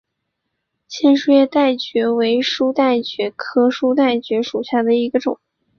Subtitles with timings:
[0.87, 5.39] 线叶书带蕨为书带蕨科书带蕨属下的一个种。